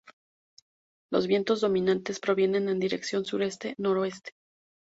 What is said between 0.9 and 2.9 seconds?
Los vientos dominantes provienen en